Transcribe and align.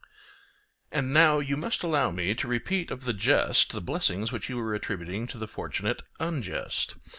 And 0.91 1.13
now 1.13 1.37
you 1.39 1.55
must 1.55 1.83
allow 1.83 2.09
me 2.09 2.33
to 2.33 2.47
repeat 2.47 2.89
of 2.89 3.03
the 3.05 3.13
just 3.13 3.71
the 3.71 3.81
blessings 3.81 4.31
which 4.31 4.49
you 4.49 4.57
were 4.57 4.73
attributing 4.73 5.27
to 5.27 5.37
the 5.37 5.47
fortunate 5.47 6.01
unjust. 6.19 6.95